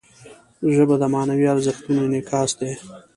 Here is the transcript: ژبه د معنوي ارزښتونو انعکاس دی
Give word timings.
ژبه 0.73 0.95
د 0.99 1.03
معنوي 1.13 1.45
ارزښتونو 1.53 1.99
انعکاس 2.07 2.51
دی 2.59 2.71